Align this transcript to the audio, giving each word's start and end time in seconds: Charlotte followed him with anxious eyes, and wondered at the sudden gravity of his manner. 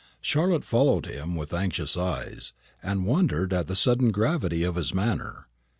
Charlotte 0.19 0.63
followed 0.63 1.05
him 1.05 1.35
with 1.35 1.53
anxious 1.53 1.95
eyes, 1.95 2.53
and 2.81 3.05
wondered 3.05 3.53
at 3.53 3.67
the 3.67 3.75
sudden 3.75 4.11
gravity 4.11 4.63
of 4.63 4.73
his 4.73 4.95
manner. 4.95 5.47